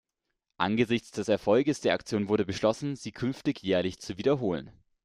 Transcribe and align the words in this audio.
Angesichts 0.57 1.11
des 1.11 1.27
Erfolgs 1.27 1.81
der 1.81 1.93
Aktion 1.93 2.27
wurde 2.27 2.43
beschlossen, 2.43 2.95
sie 2.95 3.11
künftig 3.11 3.61
jährlich 3.61 3.99
zu 3.99 4.17
wiederholen. 4.17 4.71